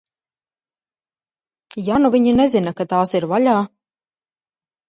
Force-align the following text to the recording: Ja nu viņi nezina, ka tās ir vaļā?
Ja 1.89 1.99
nu 2.05 2.11
viņi 2.17 2.35
nezina, 2.39 2.73
ka 2.81 2.91
tās 2.95 3.17
ir 3.21 3.31
vaļā? 3.35 3.55